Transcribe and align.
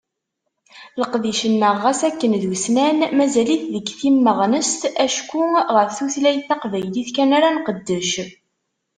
Leqdic-nneɣ 1.01 1.75
ɣas 1.83 2.01
akken 2.09 2.33
d 2.41 2.43
ussnan, 2.53 2.99
mazal-it 3.17 3.63
deg 3.73 3.85
timmeɣnest 3.99 4.81
acku 5.05 5.43
ɣef 5.75 5.89
tutlayt 5.97 6.47
taqbaylit 6.49 7.09
kan 7.15 7.29
ara 7.37 7.49
nqeddec. 7.57 8.11